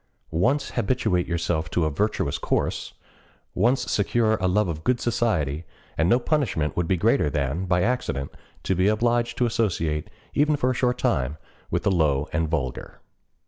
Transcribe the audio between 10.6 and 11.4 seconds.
a short time,